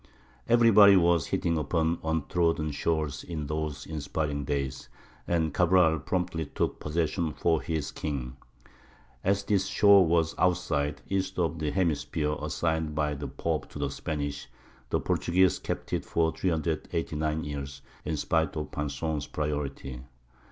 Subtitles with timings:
[0.49, 4.89] Everybody was hitting upon untrodden shores in those inspiring days,
[5.27, 8.35] and Cabral promptly took possession for his king.
[9.23, 13.91] As this shore was outside (east of) the hemisphere assigned by the Pope to the
[13.91, 14.47] Spanish,
[14.89, 20.01] the Portuguese kept it for 389 years, in spite of Pinçon's priority.